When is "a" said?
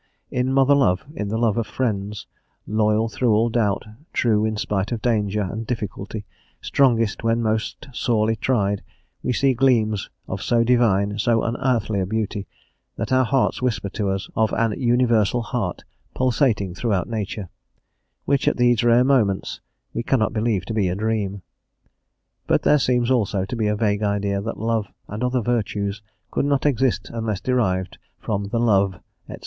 11.99-12.07, 20.89-20.95, 23.67-23.75